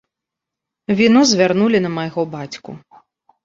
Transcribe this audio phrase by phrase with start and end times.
[1.01, 2.71] Віну звярнулі на майго бацьку.